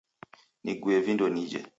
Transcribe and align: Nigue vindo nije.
Nigue 0.63 0.99
vindo 1.01 1.27
nije. 1.29 1.61